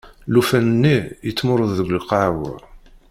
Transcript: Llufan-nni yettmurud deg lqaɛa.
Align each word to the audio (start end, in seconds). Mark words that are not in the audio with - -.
Llufan-nni 0.31 0.97
yettmurud 1.27 1.71
deg 1.79 1.89
lqaɛa. 1.99 2.31